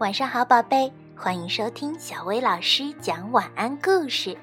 [0.00, 4.34] 晚上好，宝贝，欢迎收听小薇老师讲晚安故事。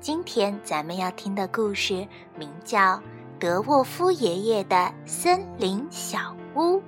[0.00, 2.04] 今天咱们要听的故事
[2.36, 2.94] 名叫
[3.38, 6.78] 《德沃夫爷爷的森林小屋》。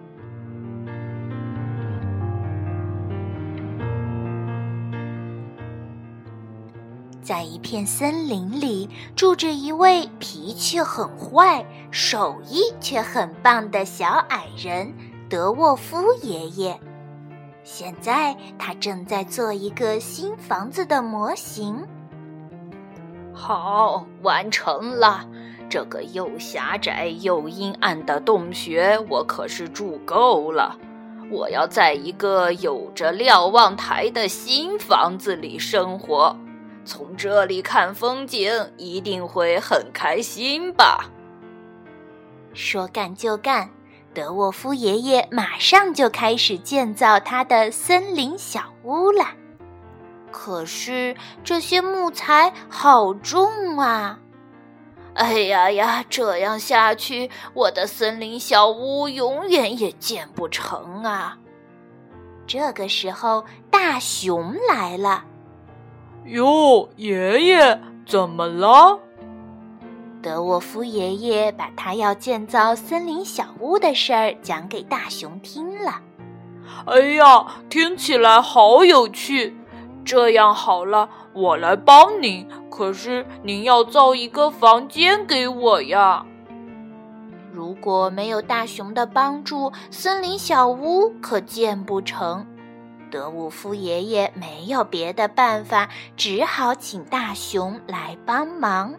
[7.23, 14.93] 在一片森林里，住着一位脾气很坏、手艺却很棒的小矮人
[15.29, 16.81] 德沃夫爷爷。
[17.71, 21.87] 现在他正在做一个新房子的模型。
[23.31, 25.29] 好，完成了。
[25.69, 30.79] 这个又狭窄又阴暗的洞穴，我可是住够了。
[31.31, 36.35] 我要在一个有着瞭望台的新房子里生活，
[36.87, 41.11] 从这里看风景，一定会很开心吧。
[42.55, 43.69] 说干就干。
[44.19, 49.25] 德沃夫爷爷马上就开始建造他的森林小屋了。
[50.33, 54.19] 可是这些木材好重啊！
[55.15, 61.39] 哎呀呀，这样下去，我的森林小屋永远也建不成啊！
[62.45, 65.23] 这个时候，大熊来了。
[66.25, 68.99] 哟，爷爷，怎么了？
[70.29, 76.03] 德沃夫爷爷把他要建造森林小屋的事儿讲给大熊听了。
[76.85, 79.57] 哎呀，听起来好有趣！
[80.05, 82.47] 这样好了，我来帮您。
[82.69, 86.27] 可是您要造一个房间给我呀。
[87.51, 92.47] 如果没有大熊的帮助，森林小屋可建不成。
[93.11, 98.95] 德沃夫爷爷没有别的办法，只好请大熊来帮忙。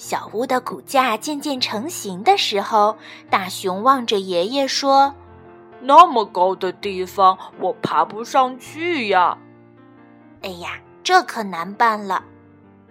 [0.00, 2.96] 小屋的骨架渐渐成型的时候，
[3.28, 5.14] 大熊望着爷爷说
[5.82, 9.36] ：“那么高的地方，我爬不上去呀！”
[10.40, 12.24] 哎呀，这可难办了。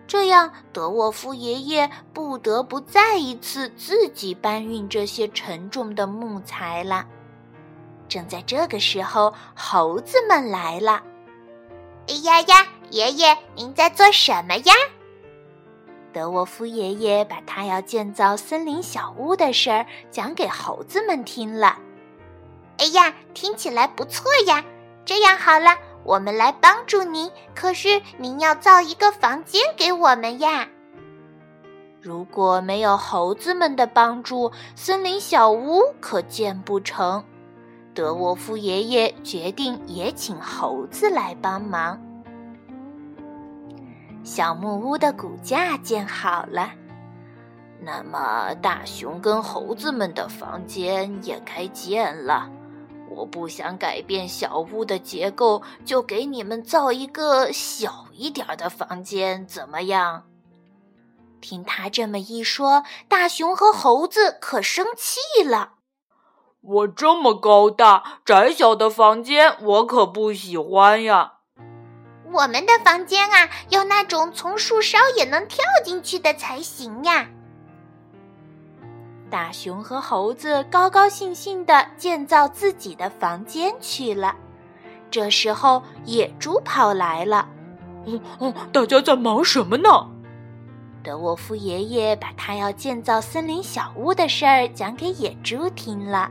[0.05, 7.07] 这样，德沃夫爷爷不得不再一次自己搬运这些沉重的木材了。
[8.07, 11.01] 正在这个时候，猴子们来了。
[12.07, 14.73] “哎呀呀，爷爷，您在做什么呀？”
[16.11, 21.77] 德沃夫爷爷把他要建造森林小屋的事儿讲给猴子们听了。
[22.77, 24.63] 哎呀，听起来不错呀！
[25.05, 27.29] 这样好了，我们来帮助您。
[27.53, 30.67] 可是您要造一个房间给我们呀。
[32.01, 37.23] 如果没有猴子们的帮助，森林小屋可建不成。
[37.93, 42.01] 德沃夫爷爷决定也请猴子来帮忙。
[44.23, 46.71] 小木屋的骨架建好了，
[47.81, 52.49] 那么大熊跟猴子们的房间也该建了。
[53.09, 60.25] 我不想改变小屋的结构，就给你们造一个小一点的房间，怎么样？
[61.41, 65.75] 听他这么一说，大熊和猴子可生气了。
[66.61, 71.38] 我这么高大窄小的房间，我可不喜欢呀。
[72.31, 77.27] 我们的房间啊，要那种从树梢也能跳进去的才行呀！
[79.31, 84.35] 大熊和猴子高高兴兴地建造自己的房间去了。
[85.11, 87.47] 这时候，野猪跑来了。
[88.05, 89.89] 哦哦，大家在忙什么呢？
[91.01, 96.29] 德沃夫爷爷把他要建造森林小屋的事儿讲给野猪听了。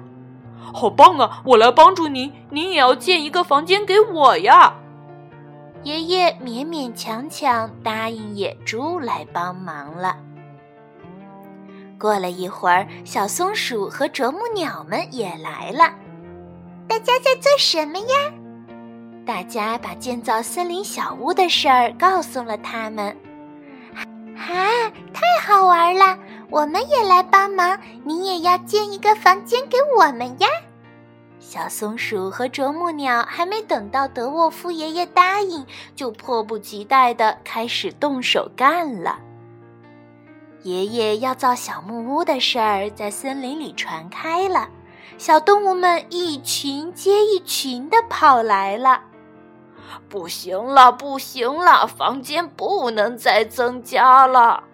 [0.72, 1.42] 好棒啊！
[1.44, 4.74] 我来帮助您，您也要建一个房间给我呀！
[5.84, 10.16] 爷爷勉勉强强答应野猪来帮忙了。
[11.98, 15.92] 过了一会儿，小松鼠和啄木鸟们也来了。
[16.86, 18.32] 大家在做什么呀？
[19.26, 23.16] 大家把建造森林小屋的事儿告诉了他们。
[24.36, 26.18] 啊，太好玩了！
[26.50, 30.48] 我们也来帮忙，你也要建一个房间给我们呀。
[31.40, 35.64] 小松鼠和啄木鸟还没等到德沃夫爷爷答应，
[35.94, 39.18] 就迫不及待地开始动手干了。
[40.62, 44.68] 爷爷要造小木屋的事儿在森林里传开了，
[45.16, 49.00] 小动物们一群接一群地跑来了。
[50.08, 54.64] 不行了，不行了，房间不能再增加了。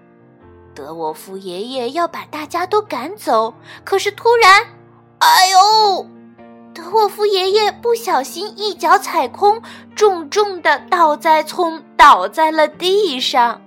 [0.75, 4.67] 德沃夫爷爷要把大家都赶走，可是突然，
[5.19, 6.07] 哎呦！
[6.75, 9.63] 德沃夫爷爷不小心一脚踩空，
[9.95, 13.63] 重重的倒栽葱，倒在了地上，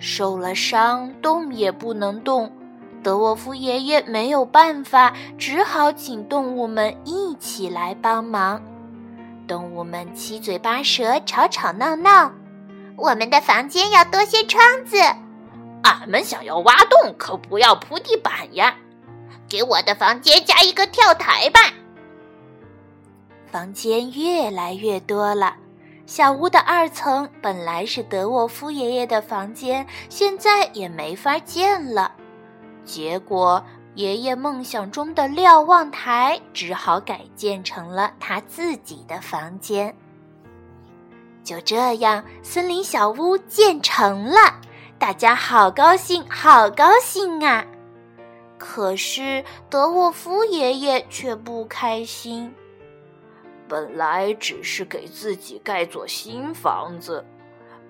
[0.00, 2.50] 受了伤，动也不能动。
[3.04, 8.60] 德沃夫爷爷没有办法，只好请动物们一起来帮忙。
[9.46, 12.32] 动物们七嘴八舌，吵吵闹闹。
[12.96, 14.98] 我们的房间要多些窗子，
[15.82, 18.74] 俺们想要挖洞，可不要铺地板呀。
[19.48, 21.60] 给我的房间加一个跳台吧。
[23.52, 25.54] 房间越来越多了。
[26.06, 32.12] 小屋的二层本来是德沃夫爷爷的房间，现在也没法建了。
[32.82, 33.62] 结果，
[33.94, 39.94] 爷爷梦想中的瞭望台只好改建成了他自己的房间。
[41.44, 44.60] 就这样，森林小屋建成了，
[44.98, 47.62] 大家好高兴，好高兴啊！
[48.56, 52.50] 可是德沃夫爷爷却不开心。
[53.68, 57.24] 本来只是给自己盖座新房子，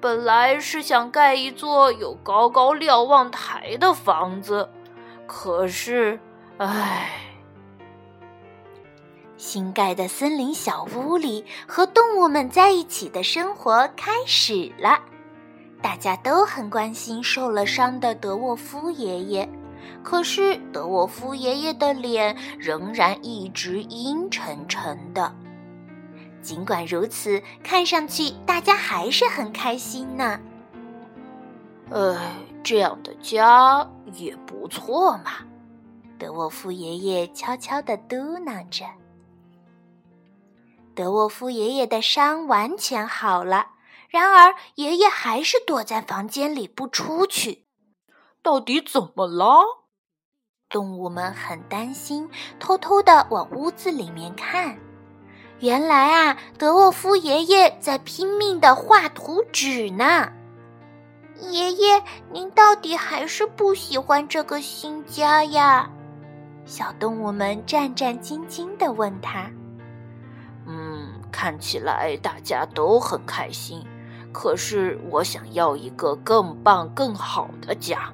[0.00, 4.68] 本来是想盖一座有高高瞭望台的房子，
[5.26, 6.20] 可是，
[6.58, 7.10] 唉，
[9.36, 15.00] 新盖的森林小屋里和动物们在一起的生活开始了。
[15.80, 19.48] 大家都很关心受了伤的德沃夫爷爷，
[20.04, 25.34] 可是德沃夫爷爷的脸仍然一直阴沉沉的。
[26.42, 30.40] 尽管如此，看上去大家还是很开心呢。
[31.90, 35.32] 哎，这样的家也不错嘛。
[36.18, 38.84] 德沃夫爷爷悄悄地嘟囔着。
[40.94, 43.68] 德沃夫爷爷的伤完全好了，
[44.08, 47.66] 然而爷爷还是躲在房间里不出去。
[48.42, 49.86] 到底怎么了？
[50.68, 52.28] 动物们很担心，
[52.58, 54.78] 偷偷地往屋子里面看。
[55.62, 60.28] 原来啊，德沃夫爷爷在拼命的画图纸呢。
[61.38, 65.88] 爷爷，您到底还是不喜欢这个新家呀？
[66.64, 69.48] 小动物们战战兢兢地问他。
[70.66, 73.86] 嗯，看起来大家都很开心，
[74.32, 78.12] 可是我想要一个更棒、更好的家。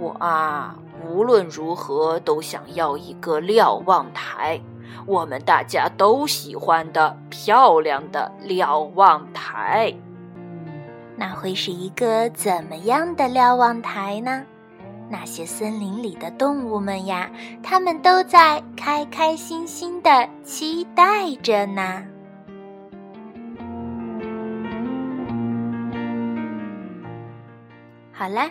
[0.00, 0.74] 我啊，
[1.06, 4.58] 无论如何都想要一个瞭望台。
[5.06, 9.94] 我们大家都喜欢的漂亮的瞭望台，
[11.16, 14.42] 那会是一个怎么样的瞭望台呢？
[15.08, 17.30] 那些森林里的动物们呀，
[17.62, 22.02] 他们都在开开心心的期待着呢。
[28.12, 28.50] 好啦，